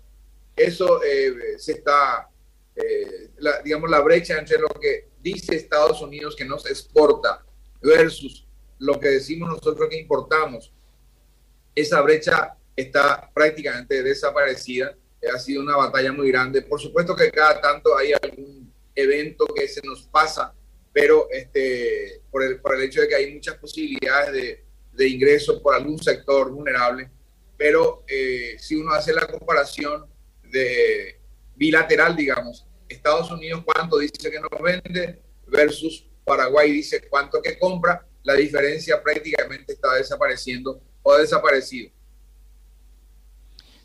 Eso 0.56 1.02
eh, 1.02 1.58
se 1.58 1.72
está, 1.72 2.28
eh, 2.76 3.30
digamos, 3.64 3.90
la 3.90 4.00
brecha 4.00 4.38
entre 4.38 4.58
lo 4.58 4.68
que 4.68 5.08
dice 5.20 5.56
Estados 5.56 6.00
Unidos 6.00 6.36
que 6.36 6.44
nos 6.44 6.66
exporta 6.70 7.44
versus 7.82 8.46
lo 8.78 9.00
que 9.00 9.08
decimos 9.08 9.48
nosotros 9.48 9.88
que 9.88 9.98
importamos. 9.98 10.72
Esa 11.74 12.00
brecha 12.02 12.56
está 12.76 13.30
prácticamente 13.32 14.02
desaparecida. 14.02 14.96
Ha 15.32 15.38
sido 15.38 15.62
una 15.62 15.76
batalla 15.76 16.12
muy 16.12 16.28
grande. 16.30 16.62
Por 16.62 16.80
supuesto 16.80 17.16
que 17.16 17.30
cada 17.30 17.60
tanto 17.60 17.96
hay 17.96 18.12
algún 18.12 18.72
evento 18.94 19.46
que 19.46 19.66
se 19.66 19.80
nos 19.84 20.02
pasa, 20.02 20.54
pero 20.94 21.28
este, 21.30 22.22
por, 22.30 22.44
el, 22.44 22.60
por 22.60 22.76
el 22.76 22.84
hecho 22.84 23.00
de 23.00 23.08
que 23.08 23.16
hay 23.16 23.34
muchas 23.34 23.56
posibilidades 23.56 24.32
de, 24.32 24.64
de 24.92 25.08
ingresos 25.08 25.60
por 25.60 25.74
algún 25.74 25.98
sector 25.98 26.50
vulnerable, 26.50 27.10
pero 27.56 28.04
eh, 28.06 28.54
si 28.58 28.76
uno 28.76 28.92
hace 28.92 29.12
la 29.12 29.26
comparación 29.26 30.06
de 30.44 31.20
bilateral, 31.56 32.14
digamos, 32.14 32.66
Estados 32.88 33.30
Unidos 33.32 33.64
cuánto 33.64 33.98
dice 33.98 34.30
que 34.30 34.38
nos 34.38 34.62
vende 34.62 35.20
versus 35.48 36.06
Paraguay 36.24 36.70
dice 36.70 37.06
cuánto 37.08 37.42
que 37.42 37.58
compra, 37.58 38.06
la 38.22 38.34
diferencia 38.34 39.02
prácticamente 39.02 39.72
está 39.72 39.94
desapareciendo 39.94 40.80
o 41.02 41.12
ha 41.12 41.18
desaparecido. 41.18 41.90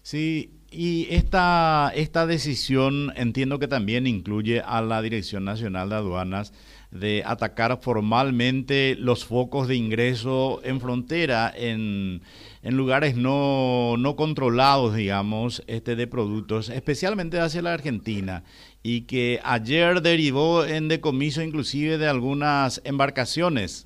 Sí, 0.04 0.60
y 0.72 1.08
esta, 1.10 1.92
esta 1.96 2.26
decisión 2.26 3.12
entiendo 3.16 3.60
que 3.60 3.68
también 3.68 4.08
incluye 4.08 4.62
a 4.62 4.82
la 4.82 5.02
Dirección 5.02 5.44
Nacional 5.44 5.90
de 5.90 5.96
Aduanas 5.96 6.54
de 6.92 7.22
atacar 7.26 7.80
formalmente 7.82 8.96
los 8.98 9.26
focos 9.26 9.68
de 9.68 9.76
ingreso 9.76 10.60
en 10.64 10.82
frontera, 10.82 11.54
en, 11.56 12.22
en 12.64 12.78
lugares 12.78 13.16
no, 13.16 13.96
no, 13.98 14.16
controlados, 14.16 14.96
digamos, 14.96 15.64
este, 15.68 15.96
de 15.96 16.08
productos, 16.08 16.70
especialmente 16.70 17.40
hacia 17.40 17.62
la 17.62 17.74
Argentina, 17.74 18.44
y 18.82 19.02
que 19.02 19.40
ayer 19.44 20.02
derivó 20.02 20.66
en 20.66 20.88
decomiso 20.88 21.44
inclusive 21.44 21.98
de 22.00 22.08
algunas 22.08 22.82
embarcaciones. 22.84 23.86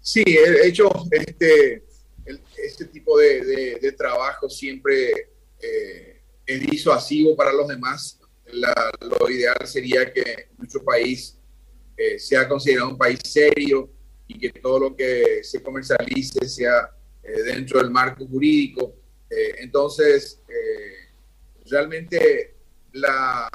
Sí, 0.00 0.22
he 0.26 0.68
hecho 0.68 0.88
este, 1.10 1.82
este 2.64 2.84
tipo 2.86 3.18
de, 3.18 3.78
de, 3.80 3.92
trabajo 3.92 4.48
siempre 4.48 5.10
eh, 5.60 6.20
es 6.46 6.60
disuasivo 6.60 7.36
para 7.36 7.52
los 7.52 7.68
demás 7.68 8.17
lo 8.52 9.30
ideal 9.30 9.66
sería 9.66 10.12
que 10.12 10.48
nuestro 10.56 10.82
país 10.82 11.38
eh, 11.96 12.18
sea 12.18 12.48
considerado 12.48 12.90
un 12.90 12.96
país 12.96 13.18
serio 13.24 13.90
y 14.26 14.38
que 14.38 14.50
todo 14.60 14.78
lo 14.78 14.96
que 14.96 15.42
se 15.42 15.60
comercialice 15.60 16.48
sea 16.48 16.90
eh, 17.22 17.42
dentro 17.42 17.80
del 17.80 17.90
marco 17.90 18.24
jurídico. 18.24 18.94
Eh, 19.28 19.56
entonces, 19.58 20.40
realmente 21.68 22.54
la, 22.92 23.48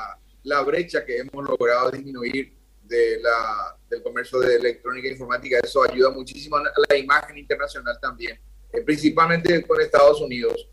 la, 0.44 0.62
brecha 0.62 1.06
que 1.06 1.18
hemos 1.18 1.50
logrado 1.50 1.90
disminuir 1.92 2.54
de 2.84 3.20
la, 3.22 3.78
del 3.90 4.04
comercio 4.04 4.40
de 4.40 4.56
electrónica 4.56 5.08
e 5.08 5.12
informática, 5.12 5.60
eso 5.64 5.82
ayuda 5.84 6.12
muchísimo 6.12 6.58
a 6.58 6.64
la 6.90 6.98
imagen 6.98 7.38
internacional 7.38 7.98
también, 8.00 8.40
principalmente 8.86 9.64
con 9.64 9.82
Estados 9.82 10.22
Unidos, 10.22 10.68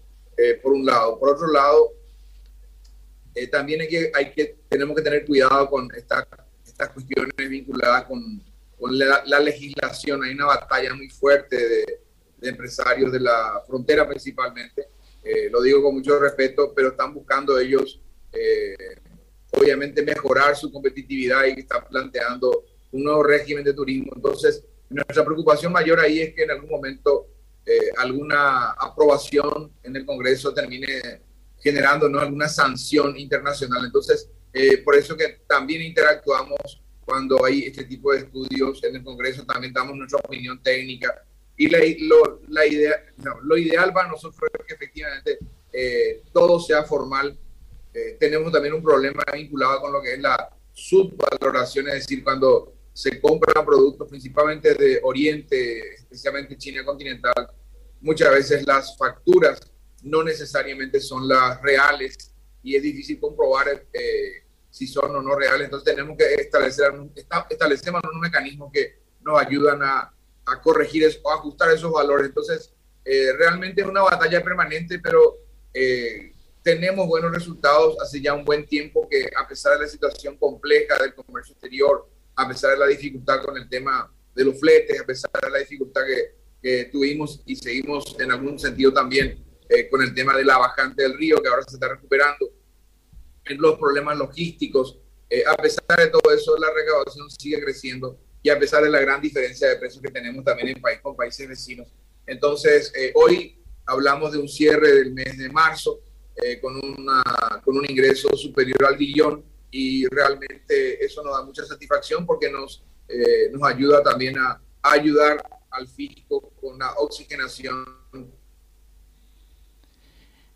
por 0.62 0.72
un 0.72 0.84
lado. 0.84 1.18
Por 1.18 1.30
otro 1.30 1.46
lado, 1.46 1.92
eh, 3.34 3.46
también 3.46 3.80
hay 3.80 4.32
que, 4.32 4.56
tenemos 4.68 4.96
que 4.96 5.02
tener 5.02 5.24
cuidado 5.24 5.68
con 5.70 5.88
estas 5.94 6.26
cuestiones 6.92 7.34
vinculadas 7.36 8.04
con, 8.04 8.42
con 8.78 8.98
la, 8.98 9.40
legislación. 9.40 10.24
Hay 10.24 10.34
una 10.34 10.46
batalla 10.46 10.94
muy 10.94 11.08
fuerte 11.08 11.56
de, 11.56 12.00
empresarios 12.42 13.12
de 13.12 13.20
la 13.20 13.62
frontera 13.66 14.08
principalmente. 14.08 14.88
Eh, 15.22 15.50
lo 15.50 15.60
digo 15.60 15.82
con 15.82 15.94
mucho 15.94 16.18
respeto, 16.18 16.72
pero 16.74 16.88
están 16.88 17.12
buscando 17.12 17.58
ellos, 17.58 18.00
eh, 18.32 18.74
obviamente, 19.52 20.02
mejorar 20.02 20.56
su 20.56 20.72
competitividad 20.72 21.44
y 21.44 21.60
están 21.60 21.84
planteando 21.88 22.64
un 22.92 23.04
nuevo 23.04 23.22
régimen 23.22 23.62
de 23.62 23.74
turismo. 23.74 24.12
Entonces, 24.16 24.64
nuestra 24.88 25.22
preocupación 25.24 25.70
mayor 25.70 26.00
ahí 26.00 26.20
es 26.20 26.34
que 26.34 26.44
en 26.44 26.50
algún 26.50 26.70
momento 26.70 27.26
alguna 27.98 28.72
aprobación 28.72 29.72
en 29.84 29.94
el 29.94 30.04
Congreso 30.04 30.52
termine 30.52 31.20
generando 31.60 32.08
¿no? 32.08 32.20
alguna 32.20 32.48
sanción 32.48 33.16
internacional. 33.18 33.84
Entonces, 33.84 34.30
eh, 34.52 34.78
por 34.78 34.96
eso 34.96 35.16
que 35.16 35.40
también 35.46 35.82
interactuamos 35.82 36.82
cuando 37.04 37.44
hay 37.44 37.64
este 37.64 37.84
tipo 37.84 38.12
de 38.12 38.20
estudios 38.20 38.82
en 38.84 38.96
el 38.96 39.04
Congreso, 39.04 39.44
también 39.44 39.72
damos 39.72 39.96
nuestra 39.96 40.18
opinión 40.18 40.62
técnica. 40.62 41.24
Y 41.56 41.68
la, 41.68 41.78
lo, 42.00 42.40
la 42.48 42.66
idea, 42.66 43.04
lo 43.42 43.58
ideal 43.58 43.92
para 43.92 44.08
nosotros 44.08 44.50
es 44.58 44.66
que 44.66 44.74
efectivamente 44.74 45.38
eh, 45.72 46.22
todo 46.32 46.58
sea 46.58 46.84
formal. 46.84 47.36
Eh, 47.92 48.16
tenemos 48.18 48.52
también 48.52 48.74
un 48.74 48.82
problema 48.82 49.22
vinculado 49.32 49.80
con 49.80 49.92
lo 49.92 50.00
que 50.00 50.14
es 50.14 50.20
la 50.20 50.56
subvaloración, 50.72 51.88
es 51.88 51.94
decir, 51.94 52.22
cuando 52.22 52.72
se 52.92 53.20
compran 53.20 53.64
productos 53.64 54.08
principalmente 54.08 54.74
de 54.74 55.00
Oriente, 55.02 55.94
especialmente 55.94 56.56
China 56.56 56.84
continental, 56.84 57.50
muchas 58.00 58.30
veces 58.30 58.66
las 58.66 58.96
facturas 58.96 59.60
no 60.02 60.22
necesariamente 60.22 61.00
son 61.00 61.28
las 61.28 61.60
reales 61.62 62.32
y 62.62 62.76
es 62.76 62.82
difícil 62.82 63.18
comprobar 63.18 63.68
eh, 63.92 64.44
si 64.70 64.86
son 64.86 65.14
o 65.14 65.22
no 65.22 65.34
reales. 65.34 65.64
Entonces 65.64 65.94
tenemos 65.94 66.16
que 66.16 66.34
establecer, 66.34 66.92
establecemos 67.48 68.00
unos 68.04 68.20
mecanismos 68.20 68.70
que 68.72 68.98
nos 69.20 69.40
ayudan 69.40 69.82
a, 69.82 70.12
corregir 70.62 71.04
eso, 71.04 71.28
a 71.30 71.34
ajustar 71.34 71.70
esos 71.70 71.92
valores. 71.92 72.26
Entonces, 72.26 72.72
eh, 73.04 73.32
realmente 73.38 73.82
es 73.82 73.86
una 73.86 74.02
batalla 74.02 74.42
permanente, 74.42 74.98
pero 74.98 75.36
eh, 75.72 76.32
tenemos 76.62 77.06
buenos 77.06 77.32
resultados 77.32 77.96
hace 78.00 78.20
ya 78.20 78.34
un 78.34 78.44
buen 78.44 78.66
tiempo 78.66 79.08
que 79.08 79.30
a 79.36 79.46
pesar 79.46 79.74
de 79.74 79.84
la 79.84 79.88
situación 79.88 80.36
compleja 80.36 80.98
del 80.98 81.14
comercio 81.14 81.52
exterior, 81.52 82.08
a 82.34 82.48
pesar 82.48 82.72
de 82.72 82.78
la 82.78 82.86
dificultad 82.86 83.42
con 83.42 83.56
el 83.56 83.68
tema 83.68 84.12
de 84.34 84.44
los 84.44 84.58
fletes, 84.58 85.00
a 85.00 85.04
pesar 85.04 85.30
de 85.40 85.50
la 85.50 85.58
dificultad 85.58 86.02
que 86.60 86.84
tuvimos 86.86 87.42
y 87.46 87.56
seguimos 87.56 88.16
en 88.18 88.32
algún 88.32 88.58
sentido 88.58 88.92
también 88.92 89.49
eh, 89.72 89.88
con 89.88 90.02
el 90.02 90.12
tema 90.12 90.36
de 90.36 90.44
la 90.44 90.58
bajante 90.58 91.04
del 91.04 91.16
río, 91.16 91.40
que 91.40 91.48
ahora 91.48 91.62
se 91.62 91.76
está 91.76 91.86
recuperando, 91.86 92.50
en 93.44 93.60
los 93.60 93.78
problemas 93.78 94.18
logísticos. 94.18 94.98
Eh, 95.28 95.44
a 95.46 95.54
pesar 95.54 95.96
de 95.96 96.08
todo 96.08 96.34
eso, 96.34 96.56
la 96.58 96.72
recaudación 96.74 97.30
sigue 97.30 97.62
creciendo 97.62 98.18
y 98.42 98.50
a 98.50 98.58
pesar 98.58 98.82
de 98.82 98.90
la 98.90 98.98
gran 98.98 99.20
diferencia 99.20 99.68
de 99.68 99.76
precios 99.76 100.02
que 100.02 100.10
tenemos 100.10 100.44
también 100.44 100.68
en 100.68 100.82
país 100.82 100.98
con 101.00 101.14
países 101.14 101.48
vecinos. 101.48 101.86
Entonces, 102.26 102.92
eh, 102.96 103.12
hoy 103.14 103.62
hablamos 103.86 104.32
de 104.32 104.38
un 104.38 104.48
cierre 104.48 104.92
del 104.92 105.12
mes 105.12 105.38
de 105.38 105.48
marzo 105.48 106.00
con, 106.62 106.74
una, 106.76 107.22
con 107.62 107.76
un 107.76 107.84
ingreso 107.88 108.34
superior 108.34 108.86
al 108.86 108.96
billón 108.96 109.44
y 109.70 110.06
realmente 110.06 111.04
eso 111.04 111.22
nos 111.22 111.36
da 111.36 111.44
mucha 111.44 111.66
satisfacción 111.66 112.24
porque 112.24 112.50
nos, 112.50 112.82
nos 113.52 113.62
ayuda 113.68 114.02
también 114.02 114.38
a, 114.38 114.52
a 114.82 114.92
ayudar 114.92 115.42
al 115.70 115.86
fisco 115.86 116.50
con 116.60 116.78
la 116.78 116.92
oxigenación 116.94 117.84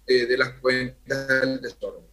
eh, 0.07 0.27
de 0.27 0.37
las 0.37 0.51
cuentas 0.61 1.29
del 1.29 1.61
Tesoro. 1.61 2.05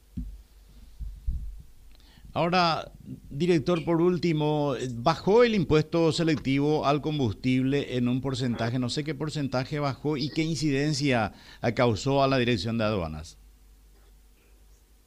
Ahora, 2.33 2.89
director, 3.29 3.83
por 3.83 3.99
último, 4.01 4.75
¿bajó 4.93 5.43
el 5.43 5.53
impuesto 5.53 6.13
selectivo 6.13 6.85
al 6.85 7.01
combustible 7.01 7.97
en 7.97 8.07
un 8.07 8.21
porcentaje? 8.21 8.79
No 8.79 8.89
sé 8.89 9.03
qué 9.03 9.13
porcentaje 9.13 9.79
bajó 9.79 10.15
y 10.15 10.29
qué 10.29 10.41
incidencia 10.41 11.33
causó 11.75 12.23
a 12.23 12.29
la 12.29 12.37
dirección 12.37 12.77
de 12.77 12.85
aduanas. 12.85 13.37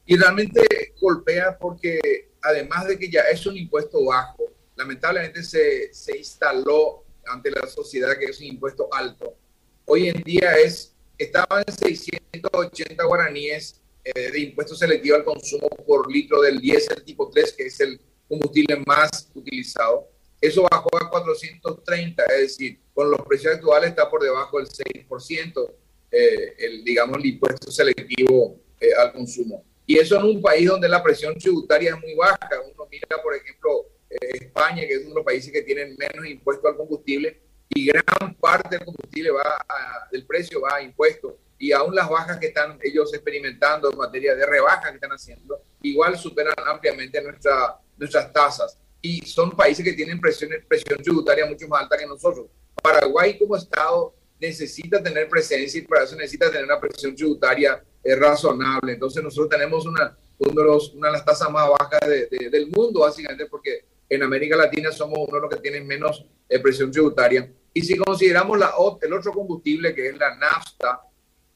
Y 0.04 0.16
realmente 0.16 0.60
golpea 1.00 1.56
porque 1.58 1.98
además 2.42 2.86
de 2.88 2.98
que 2.98 3.10
ya 3.10 3.22
es 3.32 3.46
un 3.46 3.56
impuesto 3.56 4.04
bajo, 4.04 4.44
lamentablemente 4.76 5.42
se, 5.42 5.94
se 5.94 6.18
instaló 6.18 7.04
ante 7.26 7.50
la 7.50 7.66
sociedad 7.66 8.18
que 8.18 8.26
es 8.26 8.38
un 8.40 8.46
impuesto 8.46 8.92
alto. 8.92 9.34
Hoy 9.86 10.08
en 10.08 10.22
día 10.22 10.58
es 10.58 10.93
estaba 11.18 11.62
en 11.66 11.72
680 11.72 13.04
guaraníes 13.04 13.80
eh, 14.04 14.30
de 14.30 14.40
impuesto 14.40 14.74
selectivo 14.74 15.16
al 15.16 15.24
consumo 15.24 15.68
por 15.86 16.10
litro 16.10 16.40
del 16.42 16.60
diésel 16.60 17.04
tipo 17.04 17.30
3, 17.30 17.52
que 17.52 17.66
es 17.66 17.80
el 17.80 18.00
combustible 18.28 18.82
más 18.86 19.30
utilizado. 19.34 20.08
Eso 20.40 20.66
bajó 20.70 20.90
a 20.96 21.10
430, 21.10 22.24
es 22.24 22.40
decir, 22.40 22.78
con 22.92 23.10
los 23.10 23.22
precios 23.22 23.54
actuales 23.54 23.90
está 23.90 24.10
por 24.10 24.22
debajo 24.22 24.58
del 24.58 24.68
6%, 24.68 25.72
eh, 26.10 26.54
el, 26.58 26.84
digamos, 26.84 27.18
el 27.18 27.26
impuesto 27.26 27.70
selectivo 27.70 28.60
eh, 28.78 28.90
al 28.98 29.12
consumo. 29.12 29.64
Y 29.86 29.98
eso 29.98 30.16
en 30.18 30.24
un 30.24 30.42
país 30.42 30.68
donde 30.68 30.88
la 30.88 31.02
presión 31.02 31.36
tributaria 31.36 31.94
es 31.94 32.00
muy 32.00 32.14
baja. 32.14 32.48
Uno 32.74 32.86
mira, 32.90 33.06
por 33.22 33.34
ejemplo, 33.34 33.88
España, 34.08 34.86
que 34.86 34.94
es 34.94 35.00
uno 35.00 35.10
de 35.10 35.14
los 35.16 35.24
países 35.24 35.52
que 35.52 35.62
tienen 35.62 35.96
menos 35.96 36.26
impuesto 36.26 36.68
al 36.68 36.76
combustible, 36.76 37.40
y 37.68 37.86
gran 37.86 38.34
parte 38.40 38.76
del 38.76 38.84
combustible 38.84 39.30
va 39.30 39.66
del 40.10 40.26
precio 40.26 40.60
va 40.60 40.76
a 40.76 40.82
impuestos 40.82 41.34
y 41.58 41.72
aún 41.72 41.94
las 41.94 42.08
bajas 42.08 42.38
que 42.38 42.48
están 42.48 42.78
ellos 42.82 43.12
experimentando 43.14 43.90
en 43.90 43.96
materia 43.96 44.34
de 44.34 44.44
rebajas 44.44 44.90
que 44.90 44.96
están 44.96 45.12
haciendo, 45.12 45.62
igual 45.82 46.18
superan 46.18 46.54
ampliamente 46.66 47.22
nuestra, 47.22 47.78
nuestras 47.96 48.32
tasas. 48.32 48.78
Y 49.00 49.20
son 49.22 49.50
países 49.52 49.84
que 49.84 49.92
tienen 49.92 50.20
presión, 50.20 50.50
presión 50.68 51.02
tributaria 51.02 51.46
mucho 51.46 51.66
más 51.68 51.82
alta 51.82 51.96
que 51.96 52.06
nosotros. 52.06 52.46
Paraguay 52.82 53.38
como 53.38 53.56
Estado 53.56 54.14
necesita 54.40 55.02
tener 55.02 55.28
presencia 55.28 55.80
y 55.80 55.86
para 55.86 56.04
eso 56.04 56.16
necesita 56.16 56.50
tener 56.50 56.64
una 56.64 56.80
presión 56.80 57.14
tributaria 57.14 57.82
eh, 58.02 58.16
razonable. 58.16 58.92
Entonces 58.92 59.22
nosotros 59.22 59.48
tenemos 59.48 59.86
una, 59.86 60.16
uno 60.38 60.62
de 60.62 60.66
los, 60.68 60.92
una 60.94 61.08
de 61.08 61.12
las 61.14 61.24
tasas 61.24 61.50
más 61.50 61.68
bajas 61.68 62.00
del 62.08 62.66
mundo, 62.66 63.00
básicamente, 63.00 63.46
porque 63.46 63.86
en 64.08 64.22
América 64.22 64.56
Latina 64.56 64.92
somos 64.92 65.18
uno 65.26 65.36
de 65.36 65.40
los 65.42 65.50
que 65.50 65.60
tienen 65.60 65.86
menos 65.86 66.24
eh, 66.48 66.58
presión 66.60 66.90
tributaria. 66.90 67.50
Y 67.72 67.82
si 67.82 67.96
consideramos 67.96 68.58
el 69.02 69.12
otro 69.12 69.32
combustible, 69.32 69.94
que 69.94 70.08
es 70.08 70.18
la 70.18 70.36
nafta, 70.36 71.00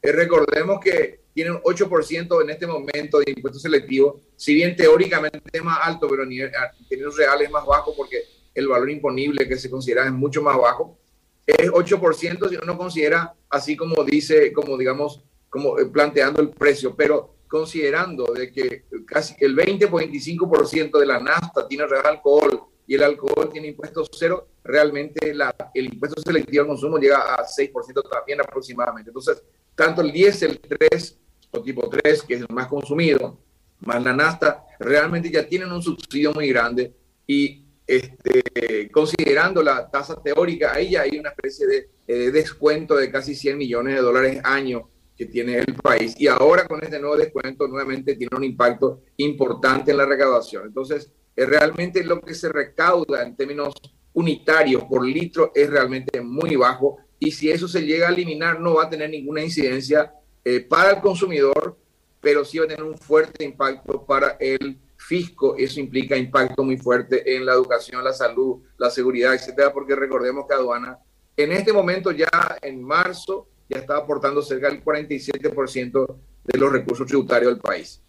eh, 0.03 0.13
recordemos 0.13 0.81
que 0.81 1.21
tiene 1.33 1.53
un 1.53 1.63
8% 1.63 2.43
en 2.43 2.51
este 2.51 2.67
momento 2.67 3.21
de 3.21 3.31
impuesto 3.31 3.61
selectivo, 3.61 4.21
si 4.35 4.55
bien 4.55 4.75
teóricamente 4.75 5.41
es 5.53 5.63
más 5.63 5.79
alto, 5.83 6.09
pero 6.09 6.25
en 6.25 6.51
términos 6.89 7.17
reales 7.17 7.47
es 7.47 7.53
más 7.53 7.65
bajo 7.65 7.95
porque 7.95 8.25
el 8.55 8.67
valor 8.67 8.91
imponible 8.91 9.47
que 9.47 9.57
se 9.57 9.71
considera 9.71 10.05
es 10.05 10.13
mucho 10.13 10.43
más 10.43 10.57
bajo. 10.57 10.99
Es 11.47 11.71
8% 11.71 12.49
si 12.49 12.57
uno 12.57 12.77
considera 12.77 13.35
así 13.49 13.77
como 13.77 14.03
dice, 14.05 14.53
como 14.53 14.77
digamos, 14.77 15.23
como 15.49 15.79
eh, 15.79 15.87
planteando 15.87 16.43
el 16.43 16.51
precio, 16.51 16.95
pero 16.97 17.38
considerando 17.49 18.33
de 18.33 18.53
que 18.53 18.85
casi 19.07 19.35
el 19.41 19.55
20 19.55 19.91
25% 19.91 20.99
de 20.99 21.07
la 21.07 21.19
nafta 21.19 21.67
tiene 21.67 21.87
real 21.87 22.07
alcohol 22.07 22.65
y 22.87 22.95
el 22.95 23.03
alcohol 23.03 23.51
tiene 23.53 23.69
impuestos 23.69 24.09
cero, 24.13 24.49
realmente 24.65 25.35
la, 25.35 25.55
el 25.75 25.93
impuesto 25.93 26.21
selectivo 26.23 26.63
al 26.63 26.69
consumo 26.69 26.99
llega 26.99 27.35
a 27.35 27.45
6% 27.45 28.09
también 28.09 28.41
aproximadamente. 28.41 29.11
Entonces, 29.11 29.43
tanto 29.75 30.01
el 30.01 30.11
diésel 30.11 30.59
3 30.59 31.19
o 31.51 31.63
tipo 31.63 31.89
3, 31.89 32.23
que 32.23 32.35
es 32.35 32.41
el 32.41 32.47
más 32.51 32.67
consumido, 32.67 33.39
más 33.81 34.03
la 34.03 34.15
nafta, 34.15 34.65
realmente 34.79 35.31
ya 35.31 35.47
tienen 35.47 35.71
un 35.71 35.83
subsidio 35.83 36.33
muy 36.33 36.49
grande 36.49 36.95
y 37.27 37.65
este, 37.87 38.91
considerando 38.91 39.63
la 39.63 39.91
tasa 39.91 40.21
teórica, 40.23 40.73
ahí 40.75 40.91
ya 40.91 41.03
hay 41.03 41.19
una 41.19 41.31
especie 41.31 41.67
de 41.67 41.91
eh, 42.07 42.31
descuento 42.31 42.97
de 42.97 43.11
casi 43.11 43.35
100 43.35 43.57
millones 43.57 43.95
de 43.95 44.01
dólares 44.01 44.41
año 44.45 44.89
que 45.19 45.27
tiene 45.27 45.59
el 45.59 45.75
país. 45.75 46.15
Y 46.19 46.29
ahora 46.29 46.67
con 46.67 46.83
este 46.83 47.01
nuevo 47.01 47.17
descuento 47.17 47.67
nuevamente 47.67 48.15
tiene 48.15 48.37
un 48.37 48.45
impacto 48.45 49.03
importante 49.17 49.91
en 49.91 49.97
la 49.97 50.07
recaudación. 50.07 50.67
Entonces, 50.67 51.11
realmente 51.37 52.05
lo 52.05 52.21
que 52.21 52.35
se 52.35 52.49
recauda 52.49 53.25
en 53.25 53.37
términos 53.37 53.75
unitarios 54.13 54.85
por 54.85 55.05
litro 55.05 55.51
es 55.55 55.69
realmente 55.69 56.21
muy 56.21 56.55
bajo. 56.55 56.99
Y 57.19 57.33
si 57.33 57.51
eso 57.51 57.67
se 57.67 57.83
llega 57.83 58.09
a 58.09 58.13
eliminar, 58.13 58.61
no 58.61 58.75
va 58.75 58.85
a 58.85 58.91
tener 58.91 59.11
ninguna 59.11 59.43
incidencia 59.43 60.15
eh, 60.45 60.61
para 60.61 60.93
el 60.93 61.01
consumidor, 61.01 61.77
pero 62.21 62.45
sí 62.45 62.59
va 62.59 62.67
a 62.67 62.69
tener 62.69 62.85
un 62.85 62.97
fuerte 62.97 63.45
impacto 63.45 64.07
para 64.07 64.37
el 64.39 64.79
fisco. 64.97 65.57
Eso 65.57 65.81
implica 65.81 66.17
impacto 66.17 66.63
muy 66.63 66.77
fuerte 66.77 67.37
en 67.37 67.45
la 67.45 67.55
educación, 67.55 68.05
la 68.05 68.13
salud, 68.13 68.63
la 68.77 68.89
seguridad, 68.89 69.35
etcétera, 69.35 69.73
porque 69.73 69.97
recordemos 69.97 70.47
que 70.47 70.55
aduana 70.55 70.99
en 71.39 71.53
este 71.53 71.73
momento 71.73 72.11
ya 72.11 72.29
en 72.61 72.83
marzo 72.83 73.49
ya 73.69 73.79
está 73.79 73.97
aportando 73.97 74.43
cerca 74.43 74.69
del 74.69 74.83
47% 74.83 76.17
de 76.45 76.59
los 76.59 76.73
recursos 76.73 77.07
tributarios 77.07 77.53
del 77.53 77.61
país. 77.61 78.03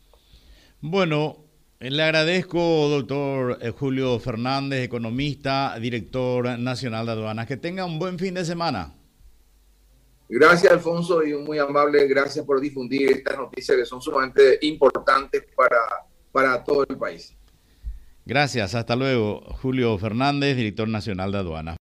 Bueno, 0.81 1.45
le 1.79 2.03
agradezco, 2.03 2.59
doctor 2.89 3.57
eh, 3.61 3.71
Julio 3.71 4.19
Fernández, 4.19 4.83
economista, 4.83 5.77
director 5.79 6.57
nacional 6.59 7.05
de 7.05 7.11
aduanas. 7.13 7.47
Que 7.47 7.57
tenga 7.57 7.85
un 7.85 7.99
buen 7.99 8.17
fin 8.19 8.33
de 8.33 8.45
semana. 8.45 8.93
Gracias, 10.27 10.71
Alfonso, 10.71 11.23
y 11.23 11.33
un 11.33 11.43
muy 11.43 11.57
amable 11.57 12.05
gracias 12.07 12.45
por 12.45 12.61
difundir 12.61 13.11
estas 13.11 13.37
noticias 13.37 13.77
que 13.77 13.85
son 13.85 14.01
sumamente 14.01 14.59
importantes 14.61 15.43
para, 15.55 16.05
para 16.31 16.63
todo 16.63 16.85
el 16.87 16.97
país. 16.97 17.33
Gracias, 18.25 18.75
hasta 18.75 18.95
luego. 18.95 19.41
Julio 19.61 19.97
Fernández, 19.97 20.55
director 20.55 20.87
nacional 20.87 21.31
de 21.31 21.37
aduanas. 21.37 21.77